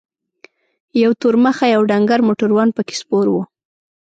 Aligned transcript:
یو 1.03 1.11
تور 1.21 1.35
مخی 1.45 1.71
او 1.77 1.83
ډنګر 1.89 2.19
موټروان 2.27 2.69
پکې 2.75 2.95
سپور 3.01 3.25
و. 3.29 3.35